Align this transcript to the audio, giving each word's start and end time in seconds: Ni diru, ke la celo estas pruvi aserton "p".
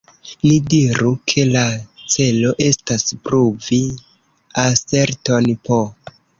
Ni 0.45 0.53
diru, 0.73 1.11
ke 1.33 1.43
la 1.49 1.61
celo 2.15 2.55
estas 2.69 3.07
pruvi 3.29 3.81
aserton 4.67 5.55
"p". 5.71 5.83